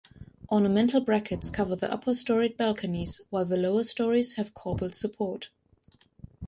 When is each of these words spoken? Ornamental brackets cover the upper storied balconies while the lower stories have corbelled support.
Ornamental 0.51 0.99
brackets 0.99 1.51
cover 1.51 1.75
the 1.75 1.93
upper 1.93 2.15
storied 2.15 2.57
balconies 2.57 3.21
while 3.29 3.45
the 3.45 3.55
lower 3.55 3.83
stories 3.83 4.33
have 4.33 4.55
corbelled 4.55 4.95
support. 4.95 5.51